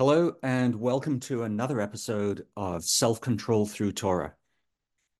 [0.00, 4.32] Hello, and welcome to another episode of Self Control Through Torah.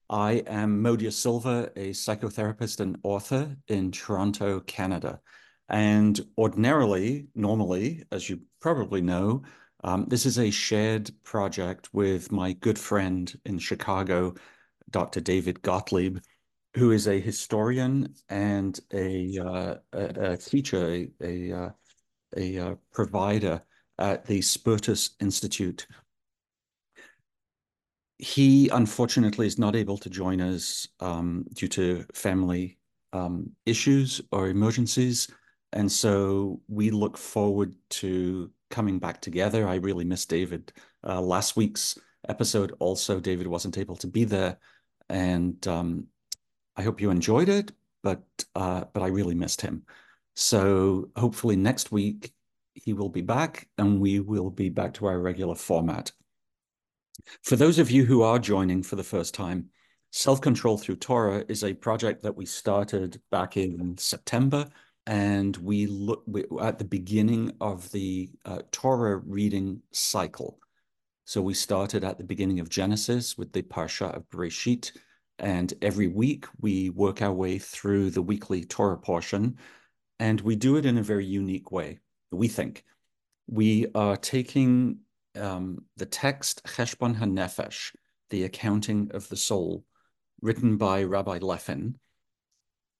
[0.08, 5.20] I am Modya Silver, a psychotherapist and author in Toronto, Canada.
[5.68, 9.42] And ordinarily, normally, as you probably know,
[9.84, 14.32] um, this is a shared project with my good friend in Chicago,
[14.88, 15.20] Dr.
[15.20, 16.20] David Gottlieb,
[16.72, 21.70] who is a historian and a, uh, a, a teacher, a, a, uh,
[22.34, 23.60] a uh, provider
[24.00, 25.86] at the Spertus Institute.
[28.18, 32.78] He unfortunately is not able to join us um, due to family
[33.12, 35.30] um, issues or emergencies.
[35.72, 39.68] And so we look forward to coming back together.
[39.68, 40.72] I really miss David.
[41.06, 44.58] Uh, last week's episode, also, David wasn't able to be there.
[45.08, 46.06] And um,
[46.76, 48.22] I hope you enjoyed it, but
[48.54, 49.84] uh, but I really missed him.
[50.36, 52.32] So hopefully next week
[52.74, 56.12] he will be back and we will be back to our regular format.
[57.42, 59.68] For those of you who are joining for the first time,
[60.12, 64.68] Self Control Through Torah is a project that we started back in September.
[65.06, 70.58] And we look we, at the beginning of the uh, Torah reading cycle.
[71.24, 74.92] So we started at the beginning of Genesis with the Parsha of Bereshit.
[75.38, 79.56] And every week we work our way through the weekly Torah portion.
[80.18, 82.00] And we do it in a very unique way
[82.30, 82.84] we think.
[83.46, 84.98] We are taking
[85.36, 87.94] um, the text Cheshbon HaNefesh,
[88.30, 89.84] the accounting of the soul,
[90.40, 91.94] written by Rabbi Leffin.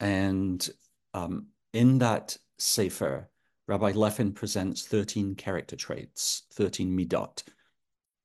[0.01, 0.69] And
[1.15, 3.29] um, in that Sefer,
[3.69, 7.43] Rabbi Leffin presents 13 character traits, 13 midot.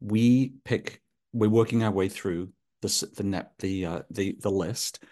[0.01, 1.01] We pick,
[1.33, 2.49] we're working our way through
[2.81, 5.03] the, the, net, the, uh, the, the list,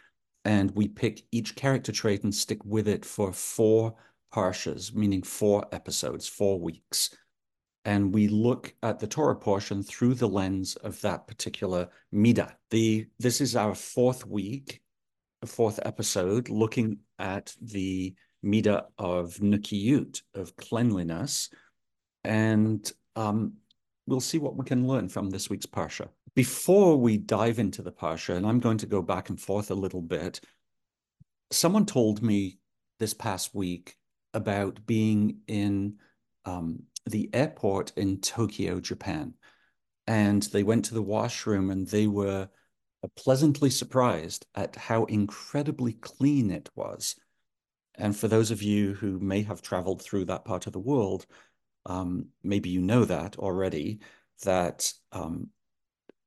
[0.46, 3.96] and we pick each character trait and stick with it for four
[4.33, 7.16] parshas, meaning four episodes, four weeks.
[7.85, 12.53] And we look at the Torah portion through the lens of that particular midah.
[12.69, 14.81] The this is our fourth week,
[15.45, 21.50] fourth episode, looking at the midah of nikiyut, of cleanliness,
[22.23, 23.53] and um,
[24.07, 26.07] we'll see what we can learn from this week's parsha.
[26.35, 29.75] Before we dive into the parsha, and I'm going to go back and forth a
[29.75, 30.39] little bit,
[31.51, 32.59] someone told me
[33.00, 33.97] this past week
[34.33, 35.97] about being in
[36.45, 39.33] um, the airport in Tokyo, Japan.
[40.07, 42.49] And they went to the washroom and they were
[43.16, 47.16] pleasantly surprised at how incredibly clean it was.
[47.95, 51.25] And for those of you who may have traveled through that part of the world,
[51.85, 54.00] um, maybe you know that already,
[54.44, 55.50] that um,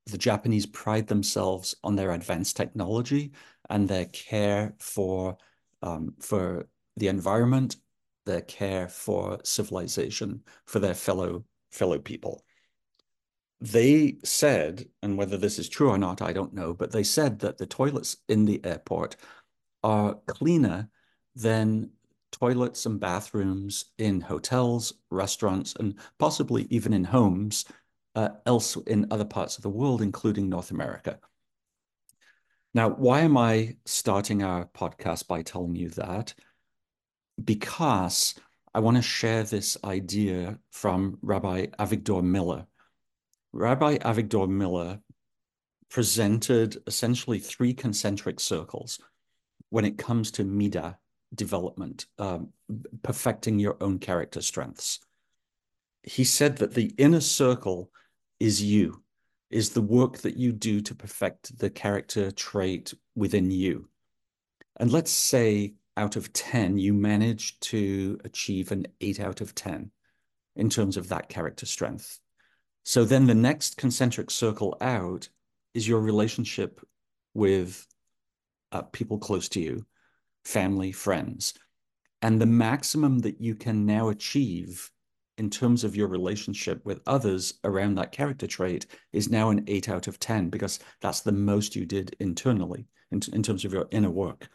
[0.05, 3.31] the Japanese pride themselves on their advanced technology
[3.69, 5.37] and their care for
[5.81, 7.75] um, for the environment
[8.27, 12.43] their care for civilization, for their fellow fellow people.
[13.59, 17.39] They said, and whether this is true or not, I don't know, but they said
[17.39, 19.15] that the toilets in the airport
[19.83, 20.89] are cleaner
[21.35, 21.89] than
[22.31, 27.65] toilets and bathrooms in hotels, restaurants, and possibly even in homes
[28.15, 31.19] uh, else in other parts of the world, including North America.
[32.73, 36.35] Now, why am I starting our podcast by telling you that?
[37.43, 38.35] Because
[38.73, 42.67] I want to share this idea from Rabbi Avigdor Miller.
[43.53, 44.99] Rabbi Avigdor Miller
[45.89, 48.99] presented essentially three concentric circles
[49.69, 50.95] when it comes to Midah
[51.33, 52.49] development, um,
[53.03, 54.99] perfecting your own character strengths.
[56.03, 57.91] He said that the inner circle
[58.39, 59.03] is you,
[59.49, 63.89] is the work that you do to perfect the character trait within you.
[64.79, 69.91] And let's say out of 10, you manage to achieve an 8 out of 10.
[70.55, 72.19] in terms of that character strength.
[72.83, 75.29] So then the next concentric circle out
[75.75, 76.81] is your relationship
[77.35, 77.85] with
[78.71, 79.85] uh, people close to you,
[80.45, 81.53] family, friends.
[82.23, 84.89] And the maximum that you can now achieve
[85.37, 89.87] in terms of your relationship with others around that character trait is now an eight
[89.87, 93.87] out of 10, because that's the most you did internally in, in terms of your
[93.91, 94.49] inner work.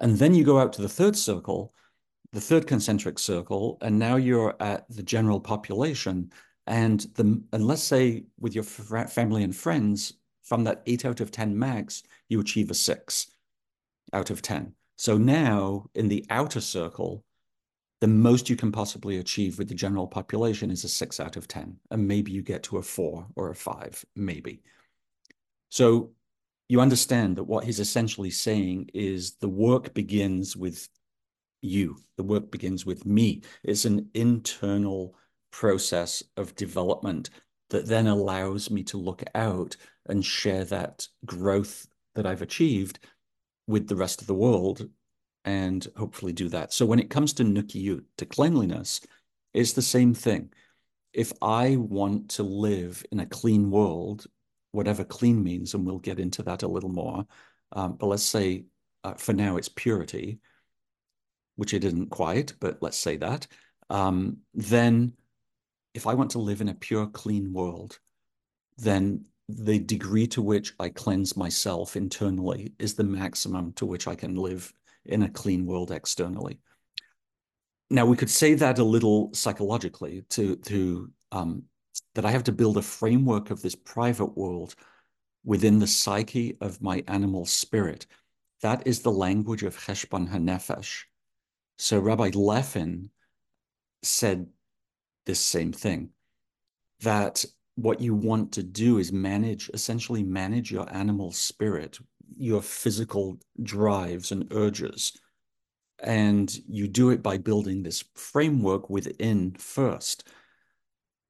[0.00, 1.72] And then you go out to the third circle,
[2.32, 6.30] the third concentric circle, and now you're at the general population.
[6.66, 11.30] And the and let's say with your family and friends, from that eight out of
[11.30, 13.28] 10 max, you achieve a six
[14.12, 14.72] out of 10.
[14.96, 17.24] So now in the outer circle,
[18.00, 21.48] the most you can possibly achieve with the general population is a six out of
[21.48, 21.76] 10.
[21.90, 24.62] And maybe you get to a four or a five, maybe.
[25.68, 26.12] So
[26.68, 30.88] you understand that what he's essentially saying is the work begins with
[31.62, 31.96] you.
[32.16, 33.42] The work begins with me.
[33.62, 35.14] It's an internal
[35.52, 37.30] process of development
[37.70, 39.76] that then allows me to look out
[40.06, 42.98] and share that growth that I've achieved
[43.66, 44.88] with the rest of the world
[45.44, 46.72] and hopefully do that.
[46.72, 49.00] So when it comes to nukiyut, to cleanliness,
[49.54, 50.52] it's the same thing.
[51.12, 54.26] If I want to live in a clean world,
[54.76, 57.26] whatever clean means, and we'll get into that a little more,
[57.72, 58.66] um, but let's say
[59.04, 60.38] uh, for now it's purity,
[61.56, 63.46] which it isn't quite, but let's say that,
[63.90, 65.12] um, then
[65.94, 67.98] if I want to live in a pure, clean world,
[68.76, 74.14] then the degree to which I cleanse myself internally is the maximum to which I
[74.14, 74.72] can live
[75.04, 76.58] in a clean world externally.
[77.88, 81.62] Now, we could say that a little psychologically to, to um,
[82.16, 84.74] that I have to build a framework of this private world
[85.44, 88.06] within the psyche of my animal spirit.
[88.62, 91.04] That is the language of Cheshbon HaNefesh.
[91.76, 93.10] So Rabbi Leffin
[94.02, 94.46] said
[95.26, 96.08] this same thing,
[97.00, 101.98] that what you want to do is manage, essentially manage your animal spirit,
[102.38, 105.12] your physical drives and urges.
[106.02, 110.26] And you do it by building this framework within first.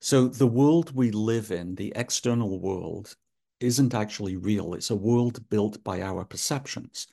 [0.00, 3.16] So the world we live in, the external world,
[3.60, 4.74] isn't actually real.
[4.74, 7.06] It's a world built by our perceptions.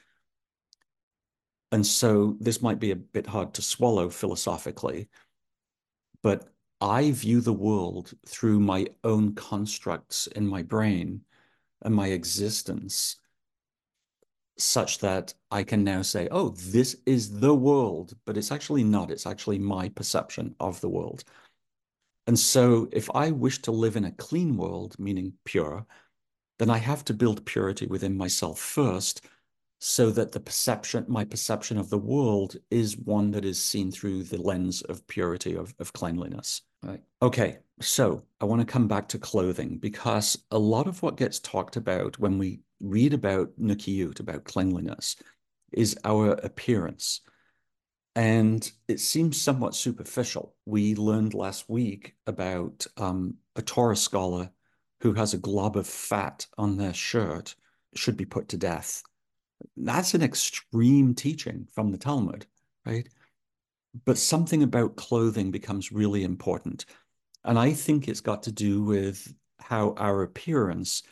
[1.71, 5.09] And so this might be a bit hard to swallow philosophically,
[6.21, 6.49] but
[6.79, 11.21] I view the world through my own constructs in my brain
[11.81, 13.15] and my existence,
[14.57, 19.09] such that I can now say, oh, this is the world, but it's actually not.
[19.09, 21.23] It's actually my perception of the world.
[22.27, 25.85] And so if I wish to live in a clean world, meaning pure,
[26.59, 29.25] then I have to build purity within myself first
[29.79, 34.23] so that the perception, my perception of the world is one that is seen through
[34.23, 36.61] the lens of purity, of, of cleanliness.
[36.81, 37.01] Right.
[37.21, 41.39] Okay, so I want to come back to clothing because a lot of what gets
[41.39, 45.17] talked about when we read about Nukiyut, about cleanliness,
[45.73, 47.19] is our appearance.
[48.15, 50.55] And it seems somewhat superficial.
[50.65, 54.51] We learned last week about um, a Torah scholar
[55.01, 57.55] who has a glob of fat on their shirt
[57.95, 59.03] should be put to death
[59.77, 62.45] that's an extreme teaching from the Talmud,
[62.85, 63.07] right?
[64.05, 66.85] But something about clothing becomes really important.
[67.43, 71.03] And I think it's got to do with how our appearance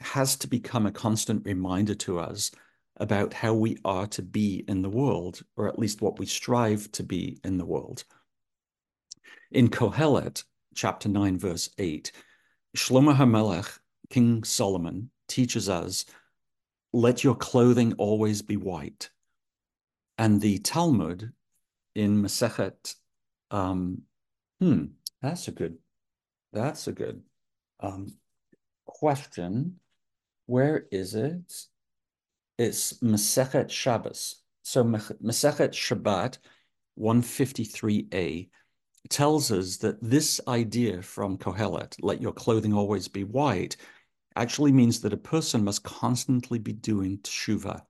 [0.00, 2.50] has to become a constant reminder to us
[2.98, 6.90] about how we are to be in the world, or at least what we strive
[6.92, 8.04] to be in the world.
[9.50, 12.10] In Kohelet, chapter 9, verse 8,
[12.76, 13.78] Shlomo HaMelech,
[14.10, 16.04] King Solomon, teaches us
[16.92, 19.10] let your clothing always be white.
[20.18, 21.32] And the Talmud
[21.94, 22.94] in Masechet,
[23.50, 24.02] um,
[24.60, 24.84] hmm,
[25.20, 25.76] that's a good,
[26.52, 27.22] that's a good
[27.80, 28.14] um,
[28.86, 29.78] question.
[30.46, 31.52] Where is it?
[32.58, 34.36] It's Masechet Shabbos.
[34.62, 36.38] So Masechet Shabbat
[36.98, 38.48] 153a
[39.10, 43.76] tells us that this idea from Kohelet, let your clothing always be white,
[44.36, 47.82] actually means that a person must constantly be doing teshuva,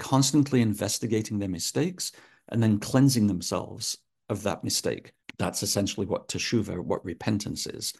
[0.00, 2.10] constantly investigating their mistakes
[2.48, 3.96] and then cleansing themselves
[4.28, 5.12] of that mistake.
[5.38, 7.94] That's essentially what teshuva, what repentance is.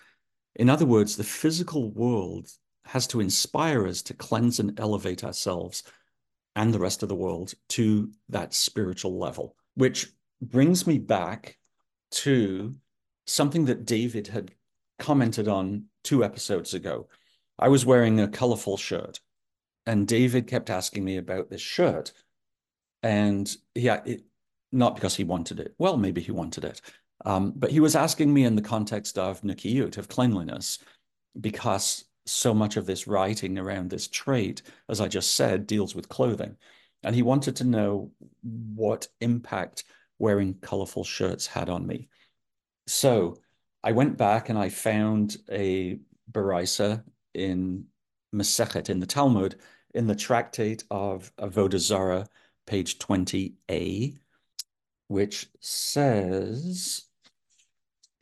[0.57, 2.51] In other words, the physical world
[2.85, 5.85] has to inspire us to cleanse and elevate ourselves
[6.57, 10.09] and the rest of the world to that spiritual level, which
[10.43, 11.59] brings me back
[12.11, 12.75] to
[13.27, 14.53] something that David had
[14.99, 17.09] commented on two episodes ago.
[17.59, 19.21] I was wearing a colorful shirt,
[19.87, 22.13] and David kept asking me about this shirt.
[23.03, 24.25] And yeah, it,
[24.73, 25.75] not because he wanted it.
[25.79, 26.81] Well, maybe he wanted it.
[27.25, 30.79] Um, but he was asking me in the context of nikiyut, of cleanliness,
[31.39, 36.09] because so much of this writing around this trait, as I just said, deals with
[36.09, 36.57] clothing.
[37.03, 39.85] And he wanted to know what impact
[40.19, 42.09] wearing colorful shirts had on me.
[42.87, 43.39] So
[43.83, 45.99] I went back and I found a
[46.31, 47.03] Baraisa
[47.35, 47.87] in
[48.35, 49.57] Masechet, in the Talmud,
[49.95, 52.27] in the tractate of Avodah Zarah,
[52.67, 54.19] page 20a,
[55.09, 57.07] which says,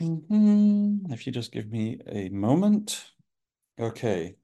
[0.01, 3.05] mm-hmm, if you just give me a moment.
[3.79, 4.35] Okay.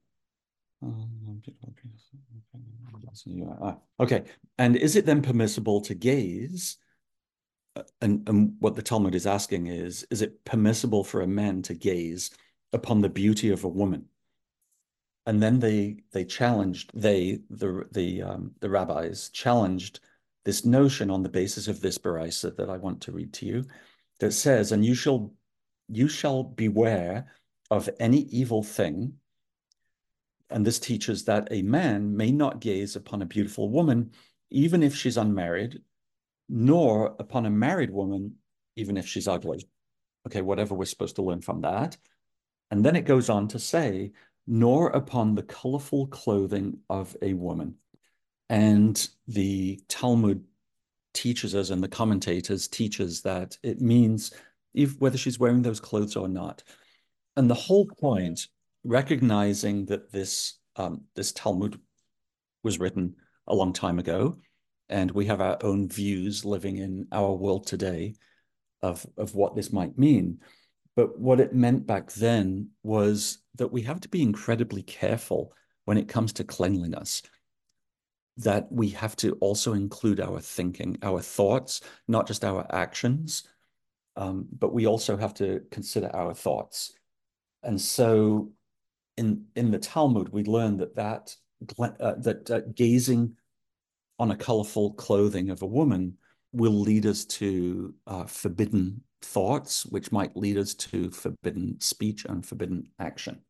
[3.99, 4.23] Okay.
[4.57, 6.77] And is it then permissible to gaze?
[8.01, 11.73] And, and what the Talmud is asking is, is it permissible for a man to
[11.73, 12.31] gaze
[12.71, 14.05] upon the beauty of a woman?
[15.25, 19.99] And then they they challenged they the the um, the rabbis challenged
[20.43, 23.65] this notion on the basis of this baraisa that I want to read to you,
[24.19, 25.33] that says, "And you shall
[25.89, 27.25] you shall beware
[27.71, 29.13] of any evil thing
[30.49, 34.11] and this teaches that a man may not gaze upon a beautiful woman,
[34.51, 35.81] even if she's unmarried,
[36.47, 38.35] nor upon a married woman,
[38.75, 39.67] even if she's ugly.
[40.27, 41.97] Okay, whatever we're supposed to learn from that.
[42.71, 44.11] And then it goes on to say,
[44.47, 47.75] nor upon the colorful clothing of a woman.
[48.49, 50.43] And the Talmud
[51.13, 54.33] teaches us, and the commentators teaches that it means
[54.73, 56.63] if whether she's wearing those clothes or not.
[57.37, 58.47] And the whole point
[58.85, 61.79] recognizing that this um, this Talmud
[62.63, 63.15] was written
[63.47, 64.37] a long time ago,
[64.89, 68.15] and we have our own views living in our world today
[68.81, 70.39] of of what this might mean.
[70.95, 75.97] But what it meant back then was that we have to be incredibly careful when
[75.97, 77.21] it comes to cleanliness.
[78.37, 83.43] That we have to also include our thinking, our thoughts, not just our actions,
[84.15, 86.93] um, but we also have to consider our thoughts.
[87.63, 88.51] And so
[89.17, 91.35] in in the Talmud, we learn that that
[91.79, 93.35] uh, that uh, gazing
[94.19, 96.17] on a colorful clothing of a woman
[96.51, 102.45] will lead us to uh, forbidden thoughts, which might lead us to forbidden speech and
[102.45, 103.41] forbidden action.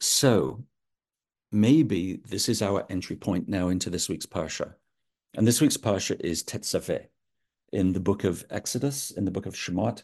[0.00, 0.64] So
[1.50, 4.74] maybe this is our entry point now into this week's Parsha.
[5.34, 7.06] And this week's Parsha is Tetzaveh
[7.72, 10.02] in the book of Exodus, in the book of Shemot.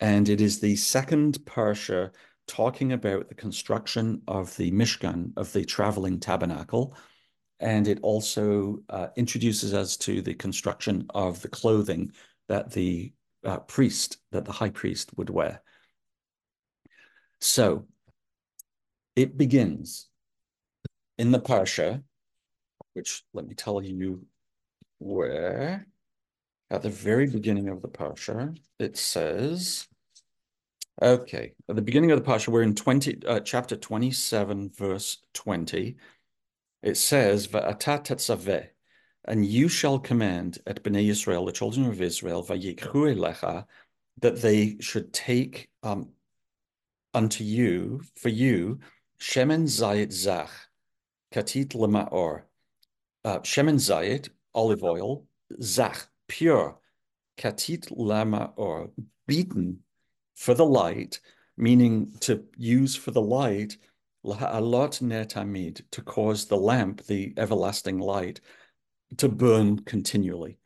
[0.00, 2.10] And it is the second Parsha
[2.46, 6.96] talking about the construction of the Mishkan, of the traveling tabernacle.
[7.60, 12.12] And it also uh, introduces us to the construction of the clothing
[12.48, 13.12] that the
[13.44, 15.62] uh, priest, that the high priest would wear.
[17.40, 17.86] So
[19.16, 20.08] it begins
[21.18, 22.02] in the Parsha,
[22.94, 24.26] which let me tell you
[24.98, 25.86] where.
[26.70, 29.86] At the very beginning of the Parsha, it says,
[31.00, 35.96] Okay, at the beginning of the Parsha, we're in 20, uh, chapter 27, verse 20.
[36.82, 38.68] It says, Va'ata tetzaveh,
[39.24, 43.64] and you shall command at Bnei Israel, the children of Israel, vayikhu elecha,
[44.20, 46.10] that they should take um,
[47.14, 48.78] unto you, for you,
[49.18, 50.50] shemen zayit zach,
[51.32, 52.42] katit lemaor,
[53.24, 55.24] uh, shemen zayit, olive oil,
[55.62, 56.78] zach, pure,
[57.38, 58.90] katit lamaor,
[59.26, 59.78] beaten
[60.42, 61.20] for the light,
[61.56, 63.76] meaning to use for the light,
[64.24, 68.40] lot netamid, to cause the lamp, the everlasting light,
[69.18, 70.58] to burn continually.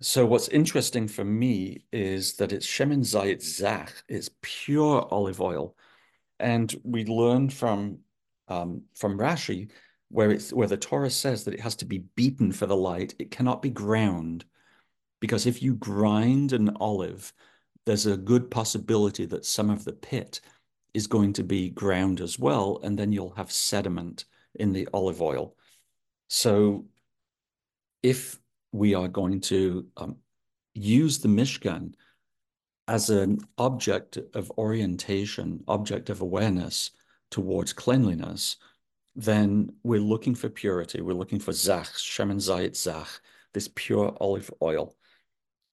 [0.00, 5.76] So what's interesting for me is that it's Shemin Zayit Zach, it's pure olive oil.
[6.40, 7.98] And we learn from
[8.48, 9.70] um, from Rashi,
[10.08, 13.14] where it's where the Torah says that it has to be beaten for the light,
[13.20, 14.44] it cannot be ground.
[15.20, 17.32] Because if you grind an olive,
[17.88, 20.42] there's a good possibility that some of the pit
[20.92, 24.26] is going to be ground as well, and then you'll have sediment
[24.56, 25.56] in the olive oil.
[26.28, 26.84] So
[28.02, 28.38] if
[28.72, 30.16] we are going to um,
[30.74, 31.94] use the Mishkan
[32.88, 36.90] as an object of orientation, object of awareness
[37.30, 38.58] towards cleanliness,
[39.16, 41.00] then we're looking for purity.
[41.00, 43.08] We're looking for zach, shemen zayit zach,
[43.54, 44.94] this pure olive oil.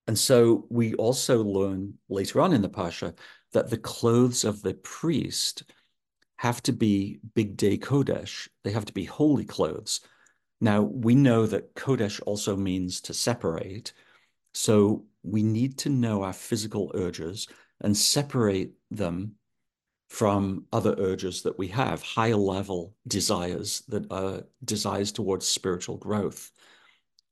[0.07, 3.13] And so we also learn later on in the Pasha
[3.53, 5.63] that the clothes of the priest
[6.37, 8.47] have to be bigdei kodesh.
[8.63, 10.01] They have to be holy clothes.
[10.61, 13.93] Now, we know that kodesh also means to separate.
[14.53, 17.47] So we need to know our physical urges
[17.81, 19.35] and separate them
[20.09, 26.51] from other urges that we have, higher level desires that are desires towards spiritual growth.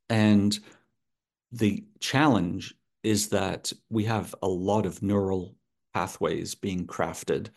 [0.10, 0.58] And
[1.53, 5.55] the challenge is that we have a lot of neural
[5.93, 7.50] pathways being crafted,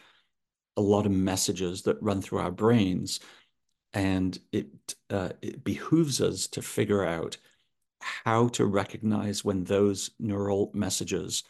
[0.76, 3.20] a lot of messages that run through our brains.
[3.94, 4.68] And it,
[5.08, 7.38] uh, it behooves us to figure out
[8.00, 11.44] how to recognize when those neural messages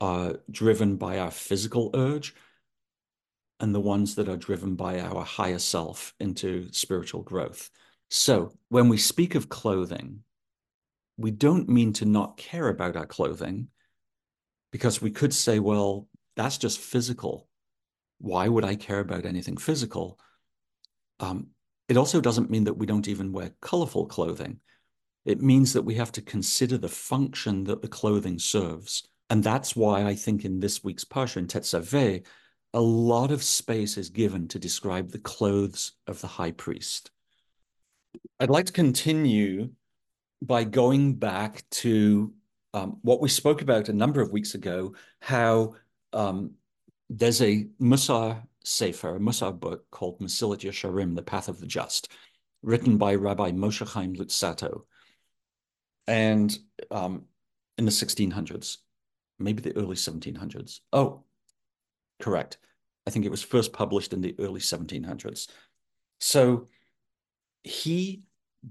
[0.00, 2.34] are driven by our physical urge
[3.58, 7.70] and the ones that are driven by our higher self into spiritual growth.
[8.10, 10.22] So when we speak of clothing,
[11.22, 13.68] we don't mean to not care about our clothing
[14.70, 17.48] because we could say, well, that's just physical.
[18.18, 20.18] Why would I care about anything physical?
[21.20, 21.48] Um,
[21.88, 24.60] it also doesn't mean that we don't even wear colorful clothing.
[25.24, 29.06] It means that we have to consider the function that the clothing serves.
[29.30, 32.24] And that's why I think in this week's Parsha in Tetzaveh,
[32.74, 37.10] a lot of space is given to describe the clothes of the high priest.
[38.40, 39.70] I'd like to continue
[40.42, 42.32] by going back to
[42.74, 45.74] um, what we spoke about a number of weeks ago, how
[46.12, 46.52] um,
[47.08, 52.10] there's a Musar Sefer, a Musar book called Mesilat Yesharim, The Path of the Just,
[52.62, 54.82] written by Rabbi Moshe Chaim Luzzatto.
[56.06, 56.56] And
[56.90, 57.26] um,
[57.78, 58.78] in the 1600s,
[59.38, 60.80] maybe the early 1700s.
[60.92, 61.24] Oh,
[62.20, 62.58] correct.
[63.06, 65.48] I think it was first published in the early 1700s.
[66.20, 66.68] So
[67.62, 68.22] he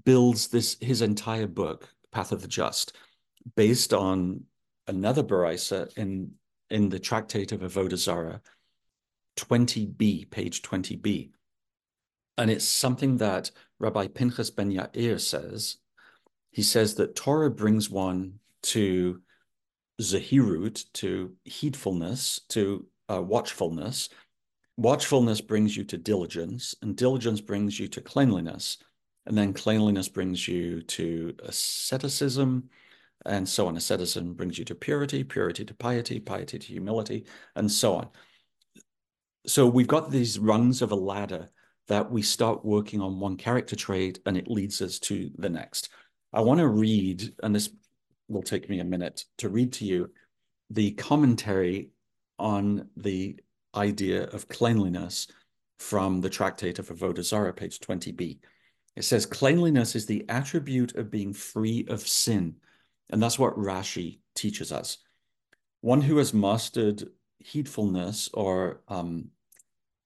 [0.04, 2.96] builds this his entire book, Path of the Just,
[3.56, 4.44] based on
[4.86, 6.32] another Baraisa in
[6.70, 8.40] in the Tractate of Avodah Zarah,
[9.36, 11.30] 20b, page 20b.
[12.38, 15.76] And it's something that Rabbi Pinchas ben Yair says.
[16.50, 19.20] He says that Torah brings one to
[20.00, 24.08] zahirut, to heedfulness, to uh, watchfulness.
[24.78, 28.78] Watchfulness brings you to diligence, and diligence brings you to cleanliness.
[29.26, 32.68] And then cleanliness brings you to asceticism,
[33.24, 33.76] and so on.
[33.76, 38.08] Asceticism brings you to purity, purity to piety, piety to humility, and so on.
[39.46, 41.48] So we've got these rungs of a ladder
[41.88, 45.88] that we start working on one character trait and it leads us to the next.
[46.32, 47.70] I want to read, and this
[48.28, 50.10] will take me a minute to read to you
[50.70, 51.90] the commentary
[52.38, 53.38] on the
[53.74, 55.26] idea of cleanliness
[55.78, 58.38] from the Tractate of Avodah Zarah, page 20b.
[58.96, 62.56] It says, cleanliness is the attribute of being free of sin.
[63.10, 64.98] And that's what Rashi teaches us.
[65.80, 69.28] One who has mastered heedfulness or um,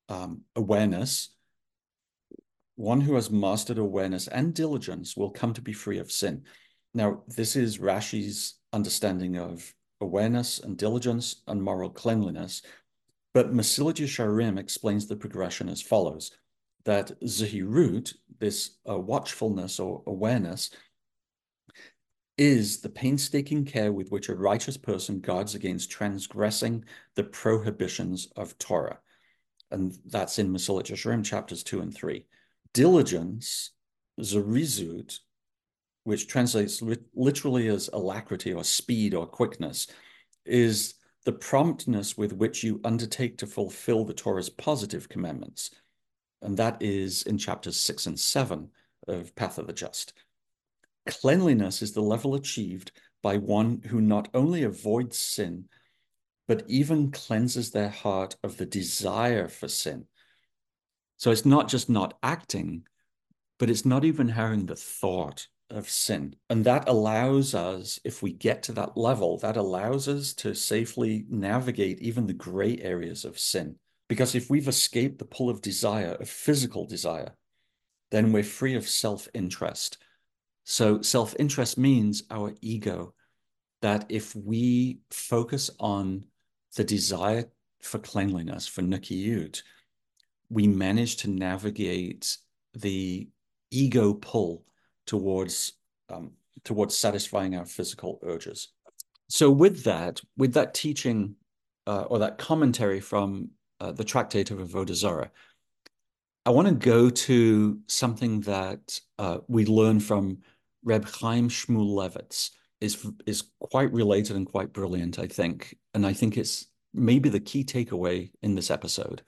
[0.09, 1.31] um, awareness,
[2.77, 6.45] one who has mastered awareness and diligence will come to be free of sin.
[6.95, 12.63] Now, this is Rashi's understanding of awareness and diligence and moral cleanliness.
[13.35, 16.31] But Mesilat Yesharim explains the progression as follows
[16.85, 20.71] that Zahirut, this uh, watchfulness or awareness,
[22.39, 28.57] is the painstaking care with which a righteous person guards against transgressing the prohibitions of
[28.59, 28.99] Torah.
[29.71, 32.27] And that's in Mesilat Yesharim chapters 2 and 3.
[32.75, 33.71] Diligence,
[34.21, 35.19] Zarizut,
[36.05, 36.83] which translates
[37.15, 39.89] literally as alacrity or speed or quickness,
[40.45, 40.95] is
[41.25, 45.71] the promptness with which you undertake to fulfill the Torah's positive commandments.
[46.43, 48.71] And that is in chapters six and seven
[49.09, 50.13] of Path of the Just.
[51.07, 55.69] Cleanliness is the level achieved by one who not only avoids sin,
[56.49, 60.07] but even cleanses their heart of the desire for sin.
[61.17, 62.87] So it's not just not acting,
[63.59, 66.37] but it's not even having the thought of sin.
[66.51, 71.25] And that allows us, if we get to that level, that allows us to safely
[71.29, 73.77] navigate even the gray areas of sin.
[74.09, 77.35] Because if we've escaped the pull of desire, of physical desire,
[78.11, 79.99] then we're free of self interest.
[80.65, 83.15] So, self interest means our ego,
[83.83, 86.25] that if we focus on
[86.77, 87.51] the desire
[87.83, 89.63] for cleanliness, for nikiyut,
[90.49, 92.37] we manage to navigate
[92.75, 93.29] the
[93.71, 94.65] ego pull
[95.07, 95.73] towards
[96.09, 96.33] um,
[96.65, 98.69] towards satisfying our physical urges.
[99.29, 101.37] So with that, with that teaching
[101.87, 105.31] uh, or that commentary from uh, the Tractate of Avodah Zarah,
[106.45, 110.39] I want to go to something that uh, we learn from
[110.85, 116.37] Reb Chaim Shmulevitz is is quite related and quite brilliant, I think, and I think
[116.37, 119.23] it's maybe the key takeaway in this episode.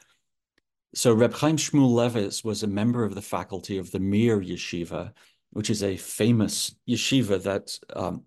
[0.95, 5.13] So Reb Chaim Shmulevitz was a member of the faculty of the Mir Yeshiva
[5.51, 8.25] which is a famous yeshiva that um,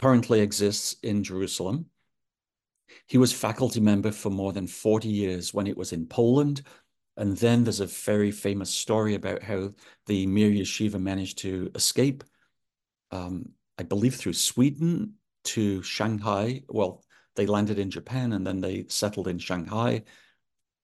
[0.00, 1.86] currently exists in Jerusalem.
[3.06, 6.62] He was faculty member for more than 40 years when it was in Poland.
[7.16, 9.72] And then there's a very famous story about how
[10.06, 12.24] the Mir Yeshiva managed to escape,
[13.10, 16.62] um, I believe through Sweden to Shanghai.
[16.68, 17.04] Well,
[17.36, 20.04] they landed in Japan and then they settled in Shanghai.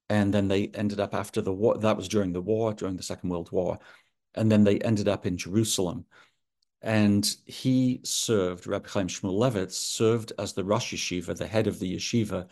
[0.09, 3.03] And then they ended up after the war, that was during the war, during the
[3.03, 3.79] Second World War.
[4.35, 6.05] And then they ended up in Jerusalem.
[6.87, 11.97] And he served, Rabbi Chaim Shmulevitz served as the Rosh Yeshiva, the head of the
[11.97, 12.47] yeshiva,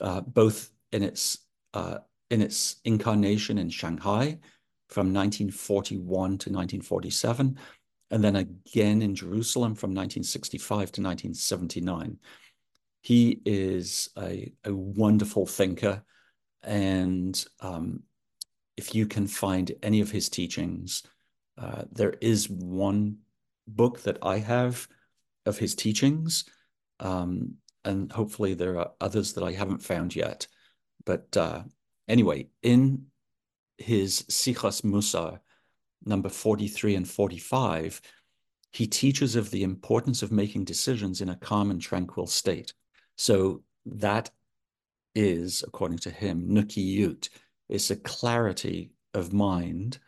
[0.00, 1.38] uh, both in its
[1.72, 1.98] uh,
[2.28, 4.40] in its incarnation in Shanghai
[4.88, 7.56] from 1941 to 1947,
[8.10, 12.18] and then again in Jerusalem from 1965 to 1979.
[13.00, 16.02] He is a, a wonderful thinker,
[16.64, 18.02] and um,
[18.76, 21.04] if you can find any of his teachings,
[21.56, 23.18] uh, there is one
[23.66, 24.88] book that I have
[25.46, 26.44] of his teachings,
[27.00, 30.46] um, and hopefully there are others that I haven't found yet.
[31.04, 31.62] But uh,
[32.08, 33.06] anyway, in
[33.78, 35.40] his Sichas Musar,
[36.04, 38.00] number 43 and 45,
[38.72, 42.72] he teaches of the importance of making decisions in a calm and tranquil state.
[43.16, 44.30] So that
[45.14, 47.28] is, according to him, nukiyut.
[47.68, 49.98] It's a clarity of mind,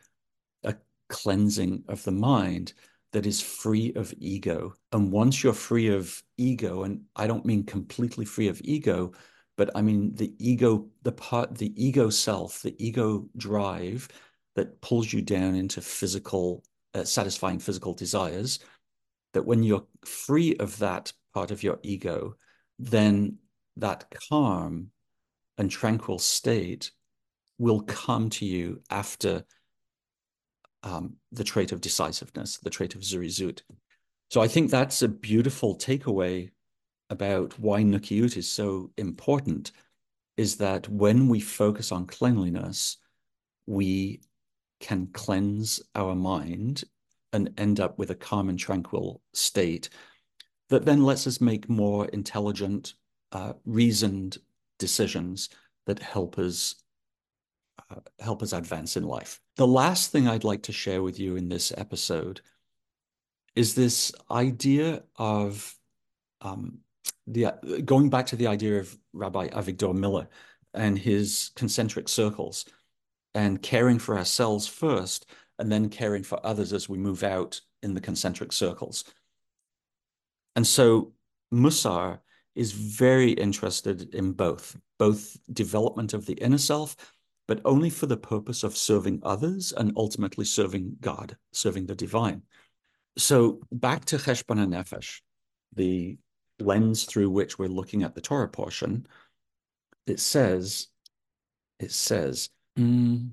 [0.63, 0.77] a
[1.09, 2.73] cleansing of the mind
[3.15, 4.75] that is free of ego.
[4.91, 9.13] And once you're free of ego, and I don't mean completely free of ego,
[9.57, 14.09] but I mean the ego, the part, the ego self, the ego drive
[14.57, 18.59] that pulls you down into physical, uh, satisfying physical desires,
[19.33, 22.35] that when you're free of that part of your ego,
[22.81, 23.39] then
[23.77, 24.91] that calm
[25.57, 26.91] and tranquil state
[27.59, 29.45] will come to you after
[30.85, 33.63] um, the trait of decisiveness, the trait of zirizut.
[34.31, 36.51] So I think that's a beautiful takeaway
[37.11, 39.73] about why Nukiyut is so important
[40.37, 42.99] is that when we focus on cleanliness,
[43.67, 44.21] we
[44.81, 46.85] can cleanse our mind
[47.33, 49.89] and end up with a calm and tranquil state
[50.69, 52.95] that then lets us make more intelligent,
[53.33, 54.39] uh, reasoned
[54.79, 55.49] decisions
[55.87, 56.77] that help us
[57.91, 59.41] uh, help us advance in life.
[59.57, 62.41] The last thing I'd like to share with you in this episode
[63.55, 65.77] is this idea of
[66.41, 66.79] um,
[67.27, 67.53] the
[67.85, 70.29] going back to the idea of Rabbi Avigdor Miller
[70.75, 72.67] and his concentric circles
[73.35, 75.27] and caring for ourselves first
[75.59, 79.05] and then caring for others as we move out in the concentric circles.
[80.57, 81.13] And so
[81.53, 82.19] Musar
[82.55, 86.97] is very interested in both, both development of the inner self,
[87.47, 92.43] but only for the purpose of serving others and ultimately serving God, serving the divine.
[93.17, 95.21] So back to Cheshbon Nefesh,
[95.75, 96.19] the
[96.59, 99.07] lens through which we're looking at the Torah portion,
[100.07, 100.89] it says,
[101.79, 103.31] it says, mm,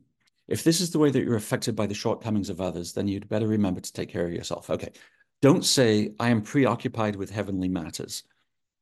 [0.47, 3.29] if this is the way that you're affected by the shortcomings of others, then you'd
[3.29, 4.69] better remember to take care of yourself.
[4.69, 4.91] Okay.
[5.41, 8.23] Don't say, I am preoccupied with heavenly matters.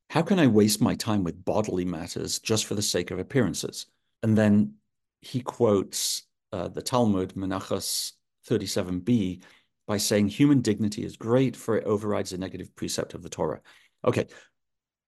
[0.10, 3.86] How can I waste my time with bodily matters just for the sake of appearances?
[4.24, 4.74] And then
[5.22, 8.14] he quotes uh, the Talmud, Menachos
[8.48, 9.44] 37b,
[9.88, 13.62] by saying human dignity is great for it overrides the negative precept of the Torah.
[14.06, 14.28] Okay,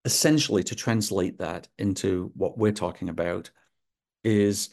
[0.05, 3.51] essentially to translate that into what we're talking about
[4.23, 4.69] is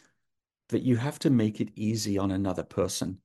[0.71, 3.19] that you have to make it easy on another person.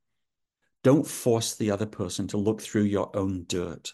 [0.83, 3.93] Don't force the other person to look through your own dirt.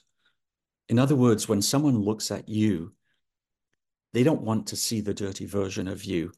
[0.88, 2.94] In other words, when someone looks at you,
[4.14, 6.32] they don't want to see the dirty version of you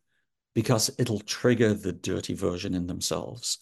[0.54, 3.60] because it'll trigger the dirty version in themselves.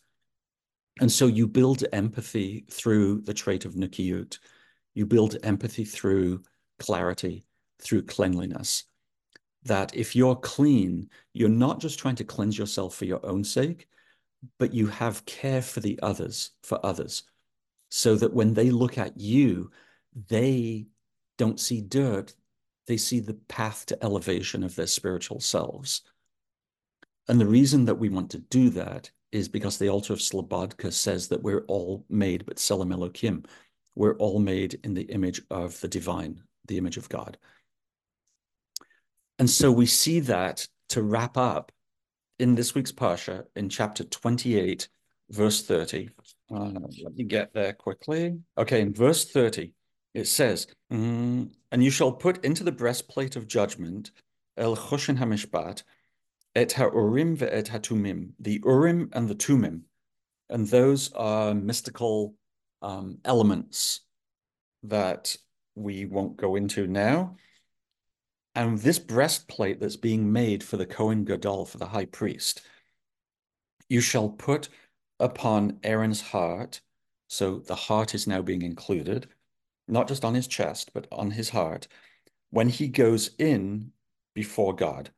[0.99, 4.37] And so you build empathy through the trait of nikiyut.
[4.93, 6.43] You build empathy through
[6.79, 7.45] clarity
[7.81, 8.83] through cleanliness.
[9.63, 13.87] That if you're clean, you're not just trying to cleanse yourself for your own sake,
[14.57, 17.23] but you have care for the others, for others,
[17.89, 19.71] so that when they look at you,
[20.27, 20.87] they
[21.37, 22.33] don't see dirt,
[22.87, 26.01] they see the path to elevation of their spiritual selves.
[27.29, 30.91] And the reason that we want to do that is because the Alter of Slobodka
[30.91, 33.45] says that we're all made, b'tzelem Elokim,
[33.95, 37.37] we're all made in the image of the divine, the image of God.
[39.37, 41.71] And so we see that to wrap up
[42.39, 44.89] in this week's Parsha in chapter 28,
[45.29, 46.09] verse 30.
[46.51, 46.71] Uh,
[47.03, 48.39] let me get there quickly.
[48.57, 49.71] Okay, in verse 30,
[50.15, 54.09] it says, mm, And you shall put into the breastplate of judgment,
[54.57, 55.83] El Choshen HaMishpat,
[56.55, 59.81] Et HaUrim ve'et HaTumim, the Urim and the Tumim.
[60.49, 62.35] And those are mystical
[62.81, 64.01] um, elements
[64.83, 65.35] that
[65.75, 67.35] we won't go into now.
[68.55, 72.61] And this breastplate that's being made for the Kohen Gadol, for the high priest,
[73.87, 74.69] you shall put
[75.19, 76.81] upon Aaron's heart.
[77.27, 79.27] So the heart is now being included.
[79.89, 81.87] not just on his chest, but on his heart,
[82.51, 83.91] when he goes in
[84.33, 85.09] before God.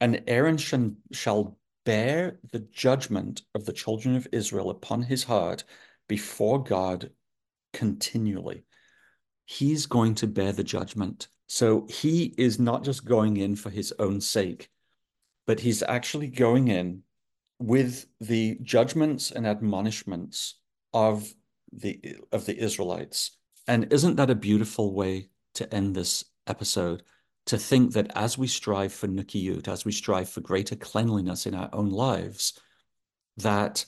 [0.00, 5.64] And Aaron shall bear the judgment of the children of Israel upon his heart
[6.08, 7.10] before God
[7.72, 8.64] continually.
[9.44, 11.28] He's going to bear the judgment.
[11.46, 14.70] So he is not just going in for his own sake,
[15.46, 17.02] but he's actually going in
[17.58, 20.56] with the judgments and admonishments
[20.92, 21.32] of
[21.72, 23.36] the of the Israelites.
[23.66, 27.02] And isn't that a beautiful way to end this episode?
[27.46, 31.54] To think that as we strive for Nikiyut, as we strive for greater cleanliness in
[31.54, 32.58] our own lives,
[33.36, 33.84] that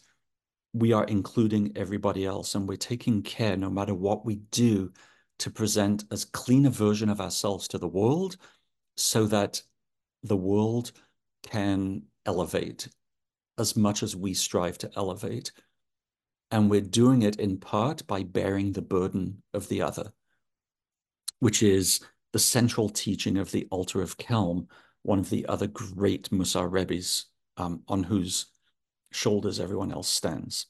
[0.75, 4.92] we are including everybody else and we're taking care no matter what we do
[5.38, 8.37] to present as clean a version of ourselves to the world
[8.97, 9.62] so that
[10.23, 10.92] the world
[11.42, 12.88] can elevate
[13.59, 15.53] as much as we strive to elevate.
[16.51, 20.12] And we're doing it in part by bearing the burden of the other,
[21.40, 22.01] which is
[22.37, 24.66] the central teaching of the Alter of Kelm,
[25.01, 27.25] one of the other great Musar Rebbes,
[27.57, 28.49] um, on whose
[29.11, 30.66] shoulders everyone else stands.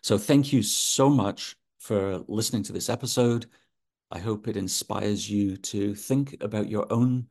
[0.00, 3.44] So thank you so much for listening to this episode.
[4.10, 7.26] I hope it inspires you to think about your own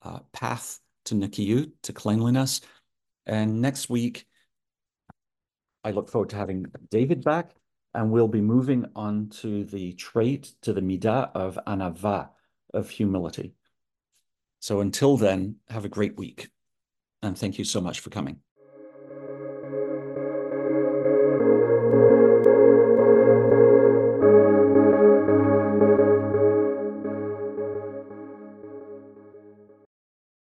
[0.00, 2.62] uh, path to Nikiyut, to cleanliness.
[3.26, 4.24] And next week,
[5.84, 7.50] I look forward to having David back,
[7.92, 12.30] and we'll be moving on to the trait, to the midah of anava,
[12.72, 13.54] of humility.
[14.60, 16.48] So until then, have a great week,
[17.20, 18.38] and thank you so much for coming.